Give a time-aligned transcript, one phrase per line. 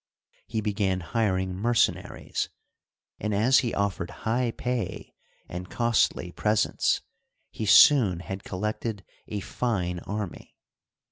[0.47, 2.49] He began hiring mercenaries,
[3.19, 5.13] and as he offered high pay
[5.47, 7.01] and costly presents,
[7.51, 10.55] he soon had collected a fine army.